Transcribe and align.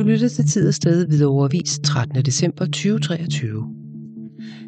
Du 0.00 0.04
lytter 0.04 0.28
til 0.28 0.48
Tid 0.48 0.68
og 0.68 0.74
Sted 0.74 1.06
ved 1.08 1.26
overvis 1.26 1.80
13. 1.84 2.24
december 2.24 2.64
2023. 2.64 3.64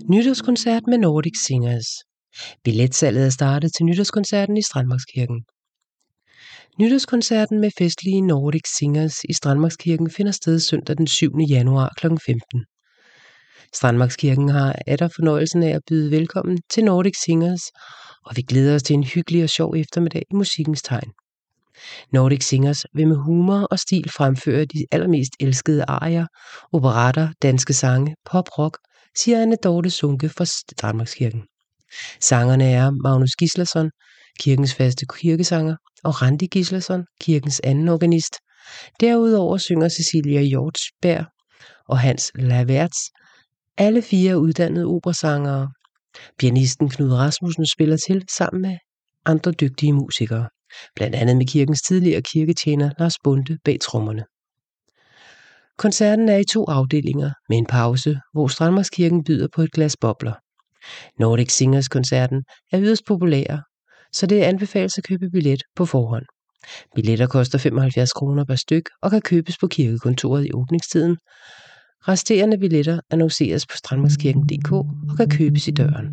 Nytårskoncert 0.09 0.83
med 0.87 0.99
Nordic 0.99 1.33
Singers. 1.47 1.87
Billetsalget 2.65 3.27
er 3.27 3.31
startet 3.31 3.71
til 3.77 3.87
nytårskoncerten 3.87 4.57
i 4.57 4.63
Strandmarkskirken. 4.63 5.41
Nytårskoncerten 6.79 7.61
med 7.61 7.71
festlige 7.79 8.21
Nordic 8.21 8.63
Singers 8.79 9.17
i 9.29 9.33
Strandmarkskirken 9.33 10.11
finder 10.11 10.33
sted 10.33 10.61
søndag 10.61 10.97
den 10.97 11.07
7. 11.07 11.31
januar 11.49 11.95
kl. 12.01 12.07
15. 12.07 12.65
Strandmarkskirken 13.75 14.49
har 14.49 14.83
atter 14.87 15.09
fornøjelsen 15.17 15.63
af 15.63 15.75
at 15.75 15.83
byde 15.89 16.11
velkommen 16.11 16.59
til 16.71 16.85
Nordic 16.85 17.15
Singers, 17.25 17.63
og 18.27 18.37
vi 18.37 18.43
glæder 18.43 18.75
os 18.75 18.83
til 18.83 18.95
en 18.95 19.05
hyggelig 19.05 19.43
og 19.43 19.51
sjov 19.51 19.75
eftermiddag 19.77 20.23
i 20.31 20.35
musikkens 20.35 20.83
tegn. 20.83 21.11
Nordic 22.13 22.43
Singers 22.43 22.85
vil 22.95 23.09
med 23.09 23.17
humor 23.17 23.67
og 23.71 23.79
stil 23.79 24.11
fremføre 24.11 24.65
de 24.65 24.87
allermest 24.91 25.33
elskede 25.41 25.85
arier, 25.89 26.27
operater, 26.73 27.29
danske 27.43 27.73
sange, 27.73 28.17
pop-rock, 28.25 28.79
siger 29.17 29.43
Anne 29.43 29.57
Dorte 29.65 29.91
Sunke 29.91 30.29
fra 30.29 30.45
Danmarkskirken. 30.83 31.43
Sangerne 32.21 32.71
er 32.71 32.91
Magnus 32.91 33.37
Gislason, 33.39 33.91
kirkens 34.41 34.75
faste 34.75 35.07
kirkesanger, 35.21 35.77
og 36.05 36.23
Randi 36.23 36.47
Gislason, 36.47 37.05
kirkens 37.21 37.61
anden 37.65 37.89
organist. 37.89 38.37
Derudover 39.01 39.57
synger 39.59 39.89
Cecilia 39.89 40.41
Hjortsberg 40.41 41.25
og 41.89 41.99
Hans 41.99 42.33
Laverts, 42.35 42.99
alle 43.79 44.03
fire 44.03 44.39
uddannede 44.39 44.87
operasangere. 44.87 45.71
Pianisten 46.39 46.89
Knud 46.91 47.13
Rasmussen 47.13 47.67
spiller 47.67 47.97
til 47.97 48.25
sammen 48.37 48.63
med 48.63 48.77
andre 49.25 49.53
dygtige 49.53 49.93
musikere 49.93 50.49
blandt 50.95 51.17
andet 51.17 51.37
med 51.37 51.47
kirkens 51.47 51.83
tidligere 51.83 52.23
kirketjener 52.23 52.91
Lars 52.99 53.15
Bunde 53.25 53.59
bag 53.65 53.79
trommerne. 53.81 54.25
Koncerten 55.79 56.29
er 56.29 56.37
i 56.37 56.45
to 56.45 56.65
afdelinger 56.65 57.31
med 57.49 57.59
en 57.59 57.67
pause, 57.67 58.21
hvor 58.33 58.49
Strandmarskirken 58.49 59.25
byder 59.25 59.49
på 59.55 59.63
et 59.63 59.73
glas 59.73 59.97
bobler. 59.97 60.33
Nordic 61.19 61.53
Singers 61.53 61.89
koncerten 61.89 62.45
er 62.73 62.81
yderst 62.81 63.05
populær, 63.07 63.63
så 64.13 64.27
det 64.27 64.43
anbefales 64.43 64.99
at 64.99 65.05
købe 65.05 65.31
billet 65.31 65.63
på 65.77 65.87
forhånd. 65.87 66.25
Billetter 66.95 67.27
koster 67.27 67.59
75 67.59 68.13
kroner 68.13 68.45
per 68.45 68.55
styk 68.55 68.89
og 69.03 69.11
kan 69.11 69.21
købes 69.21 69.59
på 69.59 69.67
kirkekontoret 69.67 70.47
i 70.47 70.53
åbningstiden. 70.53 71.17
Resterende 72.09 72.59
billetter 72.59 73.01
annonceres 73.11 73.67
på 73.67 73.77
strandmarkskirken.dk 73.77 74.73
og 74.73 75.17
kan 75.17 75.29
købes 75.29 75.69
i 75.69 75.71
døren. 75.71 76.07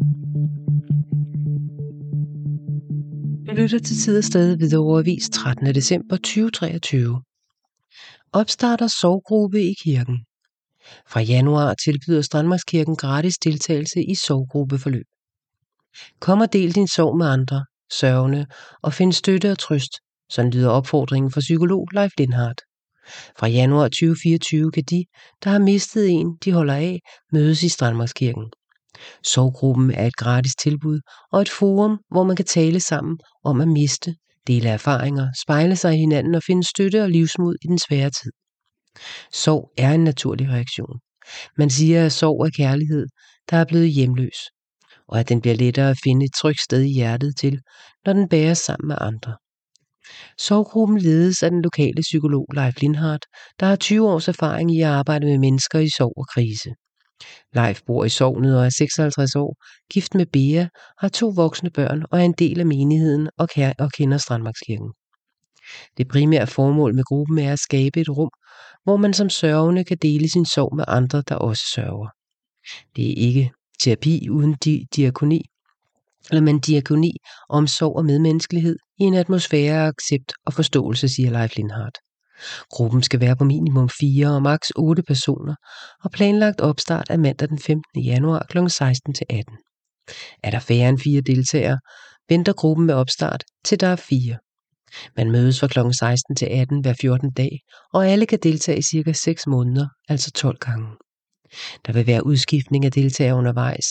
Du 3.50 3.54
lytter 3.54 3.80
til 3.80 3.98
tid 3.98 4.18
og 4.18 4.24
sted 4.24 4.58
ved 4.58 4.78
overvis 4.78 5.30
13. 5.30 5.76
december 5.76 6.18
2023. 6.18 7.22
Opstarter 8.34 8.88
sovgruppe 8.88 9.62
i 9.62 9.74
kirken. 9.84 10.18
Fra 11.08 11.22
januar 11.22 11.74
tilbyder 11.74 12.22
Strandmarkskirken 12.22 12.96
gratis 12.96 13.38
deltagelse 13.38 14.04
i 14.04 14.16
sovgruppeforløb. 14.16 15.06
Kom 16.20 16.42
og 16.42 16.54
del 16.54 16.76
din 16.76 16.88
sorg 16.88 17.18
med 17.18 17.28
andre, 17.28 17.66
sørgende, 17.92 18.46
og 18.82 18.94
find 18.94 19.14
støtte 19.14 19.52
og 19.52 19.60
trøst, 19.60 19.94
sådan 20.30 20.52
lyder 20.52 20.70
opfordringen 20.70 21.32
fra 21.32 21.40
psykolog 21.40 21.88
Leif 21.94 22.12
Lindhardt. 22.18 22.62
Fra 23.40 23.48
januar 23.48 23.88
2024 23.88 24.72
kan 24.72 24.84
de, 24.84 25.06
der 25.44 25.50
har 25.50 25.60
mistet 25.60 26.10
en, 26.10 26.38
de 26.46 26.52
holder 26.52 26.74
af, 26.74 27.00
mødes 27.32 27.64
i 27.64 27.70
Strandmarkskirken. 27.70 28.52
Sorggruppen 29.24 29.92
er 29.92 30.06
et 30.08 30.16
gratis 30.16 30.56
tilbud 30.56 31.00
og 31.32 31.42
et 31.42 31.50
forum, 31.50 32.00
hvor 32.12 32.24
man 32.24 32.36
kan 32.36 32.46
tale 32.46 32.80
sammen 32.80 33.18
om 33.44 33.62
at 33.62 33.68
miste, 33.68 34.16
dele 34.48 34.70
erfaringer, 34.70 35.28
spejle 35.42 35.76
sig 35.76 35.94
i 35.94 35.98
hinanden 35.98 36.36
og 36.36 36.44
finde 36.44 36.68
støtte 36.68 37.04
og 37.04 37.10
livsmod 37.10 37.56
i 37.64 37.68
den 37.68 37.80
svære 37.80 38.10
tid. 38.10 38.32
Sorg 39.34 39.72
er 39.78 39.92
en 39.94 40.04
naturlig 40.04 40.50
reaktion. 40.50 41.00
Man 41.58 41.70
siger, 41.70 42.06
at 42.06 42.12
sorg 42.12 42.46
er 42.46 42.50
kærlighed, 42.50 43.08
der 43.50 43.58
er 43.58 43.66
blevet 43.66 43.92
hjemløs, 43.92 44.38
og 45.08 45.20
at 45.20 45.30
den 45.30 45.42
bliver 45.42 45.56
lettere 45.56 45.90
at 45.90 46.00
finde 46.04 46.26
et 46.26 46.34
trygt 46.34 46.62
sted 46.62 46.82
i 46.82 46.94
hjertet 46.94 47.38
til, 47.38 47.60
når 48.06 48.14
den 48.14 48.30
bæres 48.30 48.58
sammen 48.58 48.88
med 48.88 48.98
andre. 49.02 49.36
Sorggruppen 50.38 50.98
ledes 50.98 51.44
af 51.44 51.52
den 51.52 51.62
lokale 51.62 52.02
psykolog 52.02 52.48
Leif 52.54 52.82
Lindhardt, 52.82 53.26
der 53.60 53.66
har 53.66 53.76
20 53.76 54.10
års 54.10 54.28
erfaring 54.28 54.76
i 54.76 54.82
at 54.82 54.88
arbejde 54.88 55.26
med 55.26 55.38
mennesker 55.38 55.80
i 55.80 55.90
sorg 55.98 56.14
og 56.18 56.28
krise. 56.34 56.70
Leif 57.54 57.82
bor 57.86 58.06
i 58.06 58.10
sovnet 58.10 58.58
og 58.58 58.66
er 58.66 58.70
56 58.70 59.36
år, 59.36 59.56
gift 59.94 60.16
med 60.16 60.26
Bea, 60.26 60.68
har 61.00 61.10
to 61.10 61.30
voksne 61.36 61.70
børn 61.70 62.06
og 62.12 62.20
er 62.20 62.26
en 62.26 62.34
del 62.34 62.60
af 62.60 62.66
menigheden 62.66 63.30
og, 63.38 63.48
og 63.80 63.92
kender 63.92 64.18
Strandmarkskirken. 64.18 64.92
Det 65.98 66.08
primære 66.08 66.48
formål 66.48 66.96
med 66.96 67.04
gruppen 67.04 67.40
er 67.40 67.54
at 67.54 67.60
skabe 67.60 68.02
et 68.02 68.10
rum, 68.10 68.30
hvor 68.84 68.98
man 68.98 69.14
som 69.14 69.30
sørgende 69.30 69.84
kan 69.84 69.98
dele 70.02 70.30
sin 70.30 70.46
sorg 70.46 70.76
med 70.76 70.86
andre, 70.88 71.24
der 71.28 71.36
også 71.36 71.64
sørger. 71.76 72.08
Det 72.96 73.12
er 73.12 73.16
ikke 73.28 73.52
terapi 73.84 74.30
uden 74.30 74.56
di- 74.66 74.86
diakoni, 74.96 75.42
eller 76.30 76.42
men 76.42 76.60
diakoni, 76.60 77.12
omsorg 77.50 77.96
og 77.96 78.06
medmenneskelighed 78.06 78.78
i 79.00 79.04
en 79.04 79.14
atmosfære 79.14 79.84
af 79.84 79.88
accept 79.88 80.34
og 80.46 80.54
forståelse, 80.54 81.10
siger 81.10 81.32
Leif 81.32 81.56
Lindhardt. 81.56 81.98
Gruppen 82.70 83.04
skal 83.04 83.20
være 83.20 83.36
på 83.36 83.44
minimum 83.44 83.90
4 84.00 84.36
og 84.36 84.42
maks 84.42 84.72
8 84.76 85.04
personer, 85.04 85.56
og 86.04 86.12
planlagt 86.12 86.62
opstart 86.62 87.10
er 87.10 87.18
mandag 87.18 87.50
den 87.50 87.60
15. 87.60 88.04
januar 88.04 88.46
kl. 88.50 88.58
16 88.68 89.14
til 89.14 89.26
18. 89.30 89.58
Er 90.44 90.52
der 90.52 90.60
færre 90.60 90.90
end 90.90 91.00
fire 91.00 91.22
deltagere, 91.22 91.80
venter 92.30 92.54
gruppen 92.54 92.86
med 92.86 92.96
opstart 92.96 93.44
til 93.66 93.80
der 93.80 93.88
er 93.88 93.96
fire. 93.96 94.38
Man 95.18 95.32
mødes 95.32 95.60
fra 95.60 95.68
kl. 95.68 95.80
16 96.00 96.36
til 96.36 96.46
18 96.46 96.82
hver 96.82 96.94
14 97.02 97.32
dag, 97.32 97.60
og 97.94 98.08
alle 98.08 98.26
kan 98.26 98.40
deltage 98.44 98.78
i 98.78 98.82
cirka 98.82 99.14
6 99.14 99.48
måneder, 99.48 99.88
altså 100.10 100.32
12 100.32 100.58
gange. 100.58 100.88
Der 101.86 101.94
vil 101.94 102.08
være 102.08 102.26
udskiftning 102.26 102.86
af 102.86 102.92
deltagere 102.92 103.36
undervejs, 103.36 103.86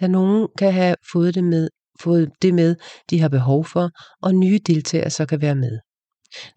da 0.00 0.06
nogen 0.06 0.48
kan 0.58 0.72
have 0.72 0.96
fået 1.12 1.34
det 1.34 1.44
med, 1.44 1.68
fået 2.00 2.30
det 2.42 2.54
med, 2.54 2.76
de 3.10 3.20
har 3.20 3.28
behov 3.28 3.64
for, 3.64 3.90
og 4.22 4.34
nye 4.34 4.58
deltagere 4.66 5.10
så 5.10 5.26
kan 5.26 5.40
være 5.40 5.54
med. 5.54 5.78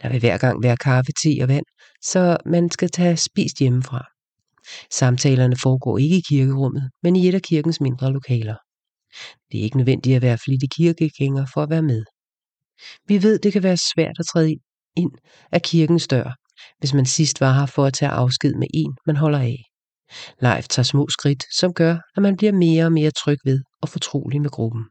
Der 0.02 0.10
vil 0.10 0.20
hver 0.20 0.38
gang 0.38 0.64
være 0.64 0.78
kaffe, 0.78 1.12
te 1.24 1.44
og 1.44 1.48
vand, 1.48 1.66
så 2.04 2.38
man 2.46 2.72
skal 2.72 2.90
tage 2.90 3.18
spist 3.18 3.60
hjemmefra. 3.60 4.06
Samtalerne 4.92 5.56
foregår 5.64 5.98
ikke 5.98 6.18
i 6.18 6.22
kirkerummet, 6.30 6.90
men 7.04 7.16
i 7.16 7.28
et 7.28 7.36
af 7.36 7.42
kirkens 7.42 7.82
mindre 7.82 8.14
lokaler. 8.14 8.56
Det 9.52 9.60
er 9.60 9.64
ikke 9.64 9.78
nødvendigt 9.78 10.16
at 10.16 10.22
være 10.22 10.38
flittig 10.38 10.70
kirkegænger 10.72 11.46
for 11.54 11.64
at 11.64 11.70
være 11.70 11.82
med. 11.82 12.04
Vi 13.08 13.24
ved, 13.24 13.40
det 13.40 13.54
kan 13.54 13.64
være 13.64 13.78
svært 13.78 14.20
at 14.20 14.26
træde 14.26 14.56
ind 14.96 15.12
af 15.52 15.62
kirkens 15.62 16.08
dør, 16.08 16.36
hvis 16.80 16.94
man 16.94 17.06
sidst 17.06 17.42
var 17.42 17.54
her 17.54 17.66
for 17.66 17.86
at 17.86 17.94
tage 17.94 18.12
afsked 18.12 18.54
med 18.54 18.68
en, 18.74 18.98
man 19.06 19.16
holder 19.16 19.40
af. 19.40 19.58
Leif 20.42 20.68
tager 20.68 20.84
små 20.84 21.08
skridt, 21.10 21.44
som 21.60 21.74
gør, 21.74 21.98
at 22.16 22.22
man 22.24 22.38
bliver 22.38 22.52
mere 22.52 22.86
og 22.86 22.92
mere 22.92 23.12
tryg 23.12 23.38
ved 23.46 23.62
og 23.82 23.90
fortrolig 23.90 24.42
med 24.42 24.50
gruppen. 24.50 24.84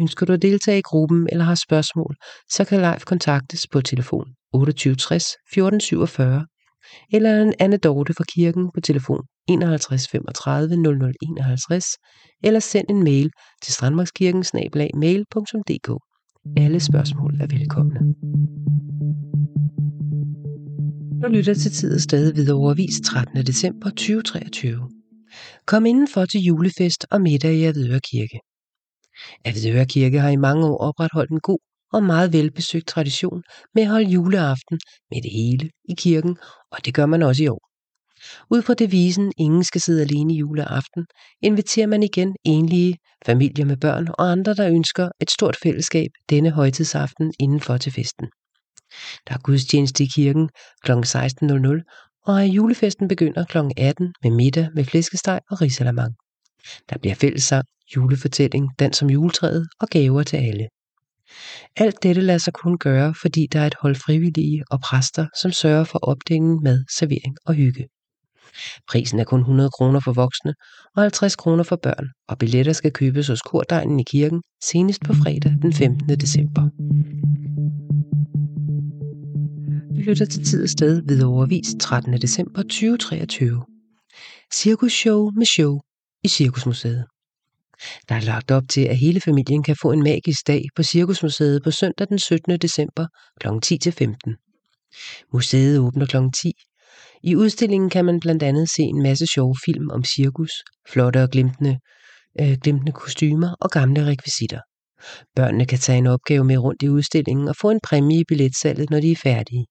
Ønsker 0.00 0.26
du 0.26 0.32
at 0.32 0.42
deltage 0.42 0.78
i 0.78 0.82
gruppen 0.82 1.28
eller 1.32 1.44
har 1.44 1.54
spørgsmål, 1.54 2.16
så 2.50 2.64
kan 2.64 2.80
Leif 2.80 3.04
kontaktes 3.04 3.66
på 3.72 3.80
telefon 3.80 4.26
2860 4.54 5.24
1447 5.24 6.46
eller 7.12 7.42
en 7.42 7.54
anekdote 7.58 8.14
fra 8.14 8.24
kirken 8.34 8.70
på 8.74 8.80
telefon 8.80 9.22
51 9.48 10.08
35 10.08 10.76
0051 10.76 11.84
eller 12.42 12.60
send 12.60 12.86
en 12.90 13.04
mail 13.04 13.30
til 13.62 13.72
strandmarkskirken 13.72 14.44
mail.dk. 14.94 15.88
Alle 16.56 16.80
spørgsmål 16.80 17.34
er 17.40 17.46
velkomne. 17.46 18.00
Du 21.22 21.28
lytter 21.28 21.54
til 21.54 21.72
tid 21.72 21.94
og 21.94 22.00
sted 22.00 22.34
ved 22.34 22.50
overvis 22.50 23.00
13. 23.04 23.46
december 23.46 23.90
2023. 23.90 24.90
Kom 25.66 25.86
indenfor 25.86 26.24
til 26.24 26.40
julefest 26.40 27.06
og 27.10 27.20
middag 27.20 27.54
i 27.54 27.64
Avedøre 27.64 28.00
Kirke. 28.00 28.38
Avedøre 29.44 29.86
Kirke 29.86 30.20
har 30.20 30.28
i 30.28 30.36
mange 30.36 30.66
år 30.66 30.78
opretholdt 30.78 31.30
en 31.30 31.40
god 31.40 31.58
og 31.92 32.02
meget 32.02 32.32
velbesøgt 32.32 32.86
tradition 32.86 33.42
med 33.74 33.82
at 33.82 33.88
holde 33.88 34.10
juleaften 34.10 34.78
med 35.10 35.22
det 35.22 35.30
hele 35.30 35.70
i 35.88 35.94
kirken, 35.98 36.36
og 36.70 36.84
det 36.84 36.94
gør 36.94 37.06
man 37.06 37.22
også 37.22 37.42
i 37.42 37.48
år. 37.48 37.74
Ud 38.50 38.62
fra 38.62 38.74
devisen 38.74 39.32
Ingen 39.38 39.64
skal 39.64 39.80
sidde 39.80 40.02
alene 40.02 40.34
i 40.34 40.36
juleaften, 40.36 41.06
inviterer 41.42 41.86
man 41.86 42.02
igen 42.02 42.36
enlige, 42.44 42.98
familier 43.26 43.64
med 43.64 43.76
børn 43.76 44.08
og 44.08 44.30
andre, 44.30 44.54
der 44.54 44.70
ønsker 44.70 45.08
et 45.20 45.30
stort 45.30 45.56
fællesskab 45.62 46.10
denne 46.30 46.50
højtidsaften 46.50 47.34
indenfor 47.40 47.76
til 47.76 47.92
festen. 47.92 48.26
Der 49.28 49.34
er 49.34 49.38
gudstjeneste 49.38 50.04
i 50.04 50.06
kirken 50.06 50.48
kl. 50.84 50.92
16.00, 50.92 52.22
og 52.26 52.46
julefesten 52.46 53.08
begynder 53.08 53.44
kl. 53.44 53.58
18 53.76 54.14
med 54.22 54.30
middag 54.30 54.68
med 54.74 54.84
flæskesteg 54.84 55.40
og 55.50 55.60
risalamang. 55.60 56.14
Der 56.90 56.98
bliver 56.98 57.14
fællessang, 57.14 57.64
julefortælling, 57.96 58.68
dans 58.78 59.02
om 59.02 59.10
juletræet 59.10 59.68
og 59.80 59.88
gaver 59.88 60.22
til 60.22 60.36
alle. 60.36 60.68
Alt 61.76 62.02
dette 62.02 62.20
lader 62.20 62.38
sig 62.38 62.52
kun 62.52 62.78
gøre, 62.78 63.14
fordi 63.22 63.46
der 63.52 63.60
er 63.60 63.66
et 63.66 63.74
hold 63.80 63.96
frivillige 63.96 64.64
og 64.70 64.80
præster, 64.80 65.26
som 65.40 65.52
sørger 65.52 65.84
for 65.84 65.98
opdækning, 65.98 66.62
mad, 66.62 66.84
servering 66.98 67.36
og 67.46 67.54
hygge. 67.54 67.86
Prisen 68.88 69.20
er 69.20 69.24
kun 69.24 69.40
100 69.40 69.70
kroner 69.70 70.00
for 70.00 70.12
voksne 70.12 70.54
og 70.96 71.02
50 71.02 71.36
kroner 71.36 71.62
for 71.62 71.76
børn, 71.76 72.08
og 72.28 72.38
billetter 72.38 72.72
skal 72.72 72.92
købes 72.92 73.28
hos 73.28 73.42
kordegnen 73.42 74.00
i 74.00 74.02
kirken 74.02 74.42
senest 74.64 75.02
på 75.04 75.12
fredag 75.12 75.52
den 75.62 75.72
15. 75.72 76.08
december. 76.20 76.62
Vi 79.94 80.02
lytter 80.02 80.26
til 80.26 80.44
tid 80.44 80.62
og 80.62 80.68
sted 80.68 81.02
ved 81.08 81.22
overvis 81.22 81.74
13. 81.80 82.12
december 82.12 82.62
2023. 82.62 83.64
Cirkusshow 84.54 85.30
med 85.30 85.46
show 85.46 85.80
i 86.24 86.28
Cirkusmuseet. 86.28 87.04
Der 88.08 88.14
er 88.14 88.20
lagt 88.20 88.50
op 88.50 88.62
til, 88.68 88.80
at 88.80 88.98
hele 88.98 89.20
familien 89.20 89.62
kan 89.62 89.76
få 89.82 89.92
en 89.92 90.02
magisk 90.02 90.46
dag 90.46 90.62
på 90.76 90.82
Cirkusmuseet 90.82 91.62
på 91.62 91.70
søndag 91.70 92.08
den 92.08 92.18
17. 92.18 92.58
december 92.58 93.06
kl. 93.40 93.48
10-15. 93.48 95.28
Museet 95.32 95.78
åbner 95.78 96.06
kl. 96.06 96.16
10. 96.42 96.52
I 97.22 97.36
udstillingen 97.36 97.90
kan 97.90 98.04
man 98.04 98.20
blandt 98.20 98.42
andet 98.42 98.70
se 98.70 98.82
en 98.82 99.02
masse 99.02 99.26
sjove 99.26 99.56
film 99.64 99.90
om 99.90 100.04
cirkus, 100.04 100.50
flotte 100.88 101.22
og 101.22 101.30
glimtende, 101.30 101.78
øh, 102.40 102.56
glimtende 102.62 102.92
kostymer 102.92 103.54
og 103.60 103.70
gamle 103.70 104.06
rekvisitter. 104.06 104.60
Børnene 105.36 105.66
kan 105.66 105.78
tage 105.78 105.98
en 105.98 106.06
opgave 106.06 106.44
med 106.44 106.58
rundt 106.58 106.82
i 106.82 106.88
udstillingen 106.88 107.48
og 107.48 107.56
få 107.60 107.70
en 107.70 107.80
præmie 107.82 108.20
i 108.20 108.24
billetsalget, 108.28 108.90
når 108.90 109.00
de 109.00 109.12
er 109.12 109.16
færdige. 109.16 109.66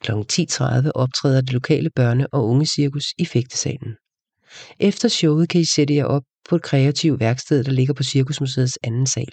Kl. 0.00 0.12
10.30 0.12 0.90
optræder 0.94 1.40
det 1.40 1.52
lokale 1.52 1.90
børne- 2.00 2.26
og 2.32 2.48
ungecirkus 2.48 3.04
i 3.18 3.24
fægtesalen. 3.24 3.96
Efter 4.80 5.08
showet 5.08 5.48
kan 5.48 5.60
I 5.60 5.64
sætte 5.64 5.94
jer 5.94 6.04
op 6.04 6.22
på 6.48 6.56
et 6.56 6.62
kreativt 6.62 7.20
værksted, 7.20 7.64
der 7.64 7.72
ligger 7.72 7.94
på 7.94 8.02
Cirkusmuseets 8.02 8.78
anden 8.82 9.06
sal. 9.06 9.32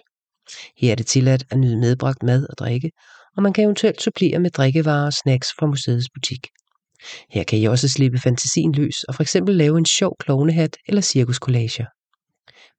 Her 0.78 0.92
er 0.92 0.96
det 0.96 1.06
tilladt 1.06 1.44
at 1.52 1.60
nyde 1.60 1.78
medbragt 1.78 2.24
mad 2.24 2.48
og 2.50 2.58
drikke, 2.58 2.92
og 3.38 3.44
man 3.44 3.54
kan 3.54 3.64
eventuelt 3.64 4.02
supplere 4.02 4.40
med 4.40 4.52
drikkevarer 4.52 5.06
og 5.06 5.14
snacks 5.14 5.48
fra 5.60 5.68
museets 5.68 6.08
butik. 6.14 6.48
Her 7.30 7.44
kan 7.44 7.60
I 7.60 7.66
også 7.66 7.88
slippe 7.90 8.20
fantasien 8.20 8.72
løs 8.72 9.04
og 9.04 9.16
for 9.16 9.24
eksempel 9.24 9.56
lave 9.56 9.78
en 9.78 9.86
sjov 9.86 10.16
klovnehat 10.20 10.78
eller 10.88 11.02
cirkuskollager. 11.02 11.86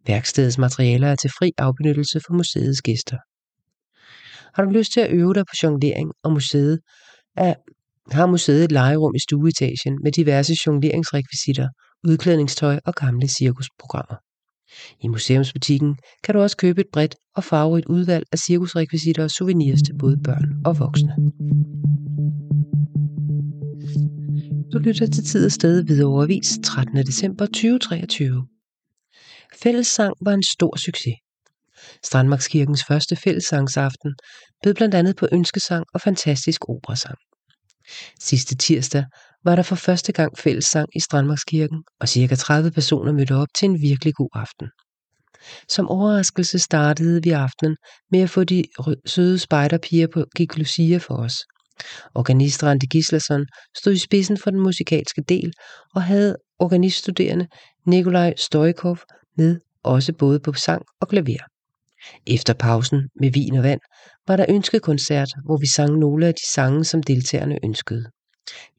Værkstedets 0.07 0.59
materialer 0.59 1.09
er 1.09 1.17
til 1.17 1.31
fri 1.31 1.53
afbenyttelse 1.59 2.21
for 2.27 2.35
museets 2.35 2.83
gæster. 2.83 3.19
Har 4.55 4.65
du 4.65 4.71
lyst 4.71 4.93
til 4.93 5.01
at 5.01 5.11
øve 5.13 5.35
dig 5.35 5.45
på 5.47 5.55
jonglering, 5.63 6.13
og 6.25 6.33
museet 6.33 6.81
er, 7.37 7.55
har 8.13 8.27
museet 8.27 8.65
et 8.65 8.73
legerum 8.73 9.15
i 9.15 9.19
stueetagen 9.19 9.99
med 10.05 10.13
diverse 10.13 10.55
jongleringsrekvisitter, 10.67 11.69
udklædningstøj 12.05 12.81
og 12.85 12.95
gamle 12.95 13.29
cirkusprogrammer. 13.29 14.17
I 15.01 15.09
museumsbutikken 15.09 15.97
kan 16.25 16.35
du 16.35 16.41
også 16.41 16.57
købe 16.57 16.81
et 16.81 16.87
bredt 16.93 17.17
og 17.37 17.45
farverigt 17.45 17.87
udvalg 17.87 18.25
af 18.33 18.39
cirkusrekvisitter 18.39 19.23
og 19.25 19.31
souvenirs 19.31 19.83
til 19.83 19.99
både 19.99 20.17
børn 20.25 20.63
og 20.65 20.79
voksne. 20.79 21.15
Du 24.73 24.79
lytter 24.79 25.07
til 25.07 25.25
tid 25.25 25.47
og 25.47 25.53
sted 25.53 25.85
ved 25.87 26.03
overvis 26.05 26.59
13. 26.65 26.97
december 26.97 27.47
2023. 27.47 28.47
Fællessang 29.63 30.15
var 30.21 30.33
en 30.33 30.43
stor 30.43 30.77
succes. 30.77 31.15
Strandmarkskirkens 32.05 32.85
første 32.85 33.17
fællessangsaften 33.17 34.15
bød 34.63 34.75
blandt 34.75 34.95
andet 34.95 35.17
på 35.17 35.29
ønskesang 35.33 35.85
og 35.95 36.01
fantastisk 36.01 36.69
operasang. 36.69 37.19
Sidste 38.21 38.57
tirsdag 38.57 39.05
var 39.45 39.57
der 39.57 39.63
for 39.63 39.77
første 39.77 40.13
gang 40.13 40.39
fællessang 40.39 40.89
i 40.97 41.01
Strandmarkskirken, 41.01 41.83
og 42.01 42.09
cirka 42.09 42.35
30 42.35 42.71
personer 42.71 43.13
mødte 43.13 43.35
op 43.35 43.49
til 43.59 43.67
en 43.67 43.83
virkelig 43.83 44.15
god 44.15 44.29
aften. 44.35 44.69
Som 45.69 45.89
overraskelse 45.89 46.59
startede 46.59 47.23
vi 47.23 47.31
aftenen 47.31 47.77
med 48.11 48.21
at 48.21 48.31
få 48.31 48.45
de 48.45 48.65
søde 49.07 49.39
spejderpiger 49.39 50.07
på 50.15 50.25
Gik 50.37 50.57
Lucia 50.57 50.99
for 50.99 51.15
os. 51.15 51.35
Organist 52.15 52.63
Randi 52.63 52.87
Gislason 52.87 53.47
stod 53.77 53.93
i 53.93 53.99
spidsen 53.99 54.39
for 54.39 54.51
den 54.51 54.61
musikalske 54.61 55.23
del 55.29 55.53
og 55.95 56.03
havde 56.03 56.37
organiststuderende 56.59 57.47
Nikolaj 57.87 58.35
Stoikov 58.37 58.99
med 59.37 59.61
også 59.83 60.13
både 60.13 60.41
på 60.41 60.53
sang 60.53 60.83
og 61.01 61.09
klaver. 61.09 61.58
Efter 62.27 62.55
pausen 62.55 63.09
med 63.21 63.31
vin 63.31 63.57
og 63.57 63.63
vand 63.63 63.81
var 64.29 64.37
der 64.37 64.47
ønskekoncert, 64.49 65.29
hvor 65.45 65.57
vi 65.57 65.67
sang 65.67 65.99
nogle 65.99 66.27
af 66.27 66.35
de 66.35 66.51
sange, 66.55 66.85
som 66.85 67.03
deltagerne 67.03 67.59
ønskede. 67.65 68.05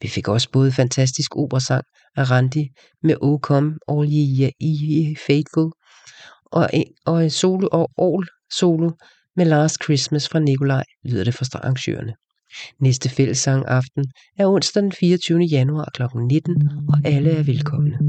Vi 0.01 0.07
fik 0.07 0.27
også 0.27 0.51
både 0.51 0.71
fantastisk 0.71 1.35
operasang 1.35 1.83
af 2.15 2.31
Randi 2.31 2.67
med 3.03 3.15
O 3.21 3.39
Come 3.41 3.77
All 3.87 4.07
Ye, 4.07 4.51
Ye 4.61 5.15
Faithful 5.27 5.71
og, 6.45 6.69
en, 6.73 6.85
og 7.05 7.23
en 7.23 7.29
solo 7.29 7.67
og 7.71 7.89
all 7.97 8.27
solo 8.51 8.91
med 9.35 9.45
Last 9.45 9.83
Christmas 9.83 10.29
fra 10.29 10.39
Nikolaj, 10.39 10.83
lyder 11.05 11.23
det 11.23 11.33
fra 11.33 11.45
arrangørerne. 11.53 12.13
Næste 12.81 13.09
fællessang 13.09 13.67
aften 13.67 14.05
er 14.37 14.47
onsdag 14.47 14.83
den 14.83 14.91
24. 14.91 15.39
januar 15.39 15.89
kl. 15.93 16.03
19, 16.29 16.69
og 16.89 16.97
alle 17.05 17.31
er 17.31 17.43
velkomne. 17.43 17.99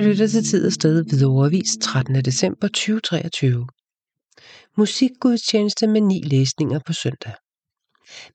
Du 0.00 0.04
lytter 0.04 0.26
til 0.26 0.44
tid 0.44 0.66
og 0.66 0.72
sted 0.72 1.04
ved 1.10 1.24
overvis 1.24 1.76
13. 1.82 2.24
december 2.24 2.68
2023. 2.68 3.66
Musikgudstjeneste 4.78 5.86
med 5.86 6.00
ni 6.00 6.22
læsninger 6.22 6.80
på 6.86 6.92
søndag. 6.92 7.32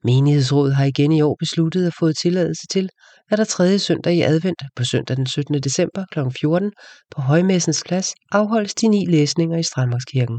Menighedsrådet 0.04 0.76
har 0.76 0.84
igen 0.84 1.12
i 1.12 1.22
år 1.22 1.36
besluttet 1.38 1.86
at 1.86 1.94
få 1.98 2.12
tilladelse 2.12 2.66
til, 2.70 2.88
at 3.30 3.38
der 3.38 3.44
tredje 3.44 3.78
søndag 3.78 4.14
i 4.14 4.22
advent 4.22 4.62
på 4.76 4.84
søndag 4.84 5.16
den 5.16 5.26
17. 5.26 5.54
december 5.54 6.04
kl. 6.12 6.18
14 6.40 6.72
på 7.10 7.22
Højmessens 7.22 7.82
Plads 7.86 8.14
afholdes 8.32 8.74
de 8.74 8.88
ni 8.88 9.06
læsninger 9.06 9.58
i 9.58 9.62
Strandmarkskirken. 9.62 10.38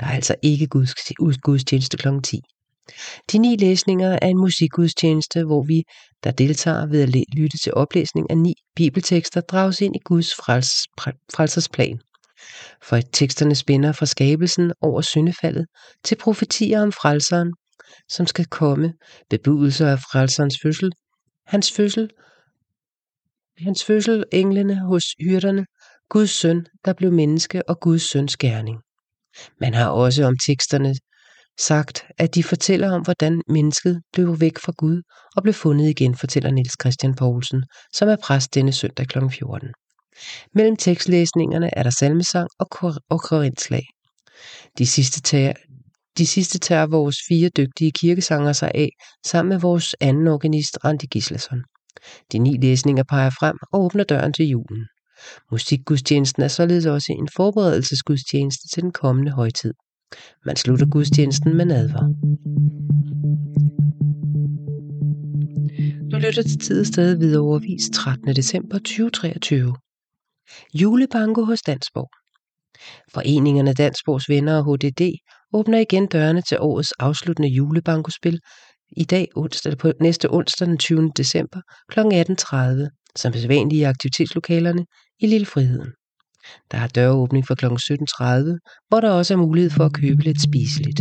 Der 0.00 0.06
er 0.06 0.10
altså 0.10 0.34
ikke 0.42 0.66
gudstjeneste 1.42 1.96
kl. 1.96 2.08
10. 2.24 2.40
De 3.32 3.38
ni 3.38 3.56
læsninger 3.56 4.18
er 4.22 4.26
en 4.26 4.38
musikgudstjeneste, 4.38 5.44
hvor 5.44 5.62
vi, 5.62 5.82
der 6.24 6.30
deltager 6.30 6.86
ved 6.86 7.02
at 7.02 7.36
lytte 7.36 7.58
til 7.58 7.74
oplæsning 7.74 8.30
af 8.30 8.38
ni 8.38 8.54
bibeltekster, 8.76 9.40
drages 9.40 9.80
ind 9.80 9.96
i 9.96 10.00
Guds 10.04 10.34
frels, 10.34 10.70
frelsersplan. 11.34 12.00
For 12.82 13.00
teksterne 13.12 13.54
spænder 13.54 13.92
fra 13.92 14.06
skabelsen 14.06 14.72
over 14.80 15.00
syndefaldet 15.00 15.66
til 16.04 16.16
profetier 16.16 16.82
om 16.82 16.92
frelseren, 16.92 17.52
som 18.08 18.26
skal 18.26 18.46
komme, 18.46 18.92
bebudelser 19.30 19.88
af 19.88 19.98
frelserens 19.98 20.56
fødsel, 20.62 20.92
hans 21.46 21.72
fødsel, 21.72 22.10
hans 23.58 23.84
fødsel, 23.84 24.24
englene 24.32 24.80
hos 24.80 25.04
hyrderne, 25.20 25.66
Guds 26.08 26.30
søn, 26.30 26.66
der 26.84 26.92
blev 26.92 27.12
menneske 27.12 27.68
og 27.68 27.80
Guds 27.80 28.10
søns 28.10 28.36
gerning. 28.36 28.78
Man 29.60 29.74
har 29.74 29.88
også 29.88 30.24
om 30.24 30.36
teksterne 30.46 30.94
sagt, 31.60 32.06
at 32.18 32.34
de 32.34 32.42
fortæller 32.42 32.90
om, 32.90 33.02
hvordan 33.02 33.42
mennesket 33.48 34.02
blev 34.12 34.40
væk 34.40 34.58
fra 34.58 34.72
Gud 34.78 35.02
og 35.36 35.42
blev 35.42 35.54
fundet 35.54 35.88
igen, 35.88 36.16
fortæller 36.16 36.50
Niels 36.50 36.76
Christian 36.82 37.14
Poulsen, 37.14 37.64
som 37.94 38.08
er 38.08 38.16
præst 38.16 38.54
denne 38.54 38.72
søndag 38.72 39.06
kl. 39.06 39.18
14. 39.30 39.68
Mellem 40.54 40.76
tekstlæsningerne 40.76 41.78
er 41.78 41.82
der 41.82 41.90
salmesang 41.90 42.48
og, 42.58 42.70
kor- 42.70 43.00
og 43.10 43.20
korintslag. 43.20 43.82
De 44.78 44.86
sidste, 44.86 45.20
tager, 45.20 45.52
de 46.18 46.26
sidste 46.26 46.58
tager 46.58 46.86
vores 46.86 47.16
fire 47.28 47.48
dygtige 47.48 47.92
kirkesanger 47.92 48.52
sig 48.52 48.70
af, 48.74 48.88
sammen 49.26 49.48
med 49.48 49.60
vores 49.60 49.94
anden 50.00 50.28
organist, 50.28 50.78
Randi 50.84 51.06
Gislason. 51.06 51.62
De 52.32 52.38
ni 52.38 52.56
læsninger 52.56 53.04
peger 53.08 53.30
frem 53.30 53.56
og 53.72 53.84
åbner 53.84 54.04
døren 54.04 54.32
til 54.32 54.46
julen. 54.46 54.86
Musikgudstjenesten 55.50 56.42
er 56.42 56.48
således 56.48 56.86
også 56.86 57.12
en 57.18 57.28
forberedelsesgudstjeneste 57.36 58.68
til 58.74 58.82
den 58.82 58.92
kommende 58.92 59.32
højtid. 59.32 59.74
Man 60.46 60.56
slutter 60.56 60.86
gudstjenesten 60.86 61.56
med 61.56 61.64
nadver. 61.64 62.04
Du 66.10 66.16
lytter 66.16 66.42
til 66.42 66.58
tid 66.58 66.80
og 66.80 66.86
sted 66.86 67.18
videre 67.18 67.42
overvis 67.42 67.90
13. 67.94 68.36
december 68.36 68.78
2023. 68.78 69.74
Julebanko 70.74 71.44
hos 71.44 71.62
Dansborg. 71.62 72.10
Foreningerne 73.14 73.72
Dansborgs 73.72 74.28
Venner 74.28 74.58
og 74.58 74.64
HDD 74.64 75.02
åbner 75.52 75.78
igen 75.78 76.06
dørene 76.06 76.42
til 76.42 76.58
årets 76.60 76.92
afsluttende 76.92 77.48
julebankospil 77.48 78.40
i 78.96 79.04
dag 79.04 79.28
onsdag, 79.36 79.78
på 79.78 79.92
næste 80.00 80.30
onsdag 80.30 80.68
den 80.68 80.78
20. 80.78 81.12
december 81.16 81.60
kl. 81.88 82.00
18.30, 82.00 83.12
som 83.16 83.32
sædvanligt 83.32 83.80
i 83.80 83.82
aktivitetslokalerne 83.82 84.86
i 85.20 85.26
Lille 85.26 85.46
Friheden. 85.46 85.92
Der 86.70 86.78
er 86.78 86.86
døråbning 86.86 87.46
fra 87.46 87.54
kl. 87.54 87.66
17.30, 87.66 88.86
hvor 88.88 89.00
der 89.00 89.10
også 89.10 89.34
er 89.34 89.38
mulighed 89.38 89.70
for 89.70 89.84
at 89.84 89.92
købe 89.92 90.22
lidt 90.22 90.42
spiseligt. 90.42 91.00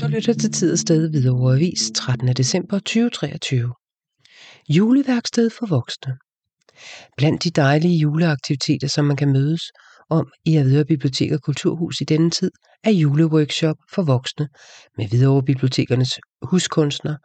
Du 0.00 0.06
lytter 0.08 0.32
til 0.32 0.52
tid 0.52 0.72
og 0.72 0.78
sted 0.78 1.10
ved 1.10 1.28
overvis 1.28 1.90
13. 1.94 2.28
december 2.28 2.78
2023. 2.78 3.72
Juleværksted 4.68 5.50
for 5.50 5.66
voksne. 5.66 6.16
Blandt 7.16 7.44
de 7.44 7.50
dejlige 7.50 7.98
juleaktiviteter, 7.98 8.88
som 8.88 9.04
man 9.04 9.16
kan 9.16 9.32
mødes 9.32 9.62
om 10.10 10.26
i 10.44 10.58
Hvidovre 10.58 10.84
Bibliotek 10.84 11.32
og 11.32 11.40
Kulturhus 11.42 12.00
i 12.00 12.04
denne 12.04 12.30
tid, 12.30 12.50
er 12.84 12.90
juleworkshop 12.90 13.76
for 13.94 14.02
voksne 14.02 14.48
med 14.96 15.08
Hvidovre 15.08 15.42
Bibliotekernes 15.42 16.10
huskunstner 16.42 17.16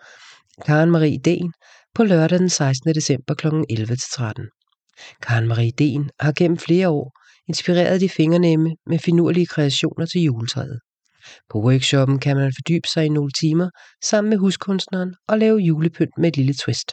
Karen 0.66 0.92
Marie 0.92 1.18
Den 1.18 1.54
på 1.96 2.04
lørdag 2.04 2.40
den 2.40 2.50
16. 2.50 2.96
december 2.96 3.34
kl. 3.34 3.48
11-13. 3.48 5.18
Karen 5.22 5.48
Marie 5.48 5.72
Den 5.72 6.10
har 6.20 6.34
gennem 6.38 6.58
flere 6.58 6.90
år 6.90 7.12
inspireret 7.48 8.02
de 8.02 8.10
fingernemme 8.10 8.76
med 8.86 9.00
finurlige 9.00 9.46
kreationer 9.46 10.06
til 10.06 10.22
juletræet. 10.22 10.80
På 11.50 11.62
workshoppen 11.62 12.20
kan 12.20 12.38
man 12.38 12.54
fordybe 12.58 12.88
sig 12.94 13.06
i 13.06 13.10
nogle 13.10 13.32
timer 13.42 13.70
sammen 14.04 14.30
med 14.30 14.38
huskunstneren 14.38 15.16
og 15.28 15.40
lave 15.40 15.58
julepynt 15.58 16.18
med 16.18 16.28
et 16.28 16.38
lille 16.38 16.54
twist. 16.54 16.92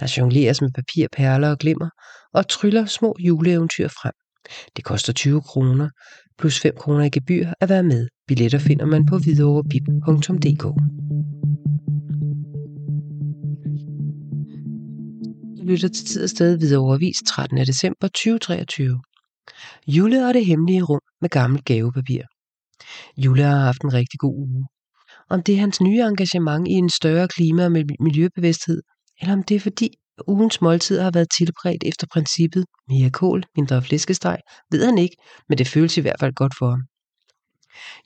Der 0.00 0.14
jongleres 0.18 0.60
med 0.60 0.70
papir, 0.74 1.06
perler 1.12 1.50
og 1.50 1.58
glimmer 1.58 1.88
og 2.34 2.48
tryller 2.48 2.86
små 2.86 3.16
juleeventyr 3.18 3.88
frem. 3.88 4.12
Det 4.76 4.84
koster 4.84 5.12
20 5.12 5.42
kroner 5.42 5.88
plus 6.38 6.60
5 6.60 6.74
kroner 6.76 7.04
i 7.04 7.10
gebyr 7.10 7.52
at 7.60 7.68
være 7.68 7.82
med. 7.82 8.08
Billetter 8.28 8.58
finder 8.58 8.86
man 8.86 9.06
på 9.06 9.18
hvidovrebib.dk 9.18 10.64
lytter 15.64 15.88
til 15.88 16.06
tid 16.06 16.22
og 16.22 16.30
sted 16.30 16.58
videre 16.58 16.80
overvis 16.80 17.16
13. 17.26 17.58
december 17.58 18.08
2023. 18.08 19.00
Jule 19.86 20.28
og 20.28 20.34
det 20.34 20.46
hemmelige 20.46 20.82
rum 20.82 21.00
med 21.20 21.30
gammelt 21.30 21.64
gavepapir. 21.64 22.22
Jule 23.16 23.42
har 23.42 23.58
haft 23.58 23.82
en 23.82 23.92
rigtig 23.92 24.18
god 24.18 24.34
uge. 24.36 24.66
Om 25.30 25.42
det 25.42 25.54
er 25.54 25.60
hans 25.60 25.80
nye 25.80 26.00
engagement 26.00 26.68
i 26.68 26.72
en 26.72 26.90
større 26.90 27.28
klima- 27.28 27.64
og 27.64 27.72
miljøbevidsthed, 28.00 28.82
eller 29.20 29.32
om 29.32 29.42
det 29.42 29.54
er 29.54 29.60
fordi 29.60 29.88
ugens 30.28 30.60
måltid 30.60 31.00
har 31.00 31.10
været 31.10 31.28
tilberedt 31.38 31.84
efter 31.86 32.06
princippet 32.12 32.64
mere 32.88 33.10
kål, 33.10 33.44
mindre 33.56 33.82
flæskesteg, 33.82 34.38
ved 34.70 34.84
han 34.84 34.98
ikke, 34.98 35.16
men 35.48 35.58
det 35.58 35.68
føles 35.68 35.96
i 35.96 36.00
hvert 36.00 36.20
fald 36.20 36.34
godt 36.34 36.54
for 36.58 36.70
ham. 36.70 36.82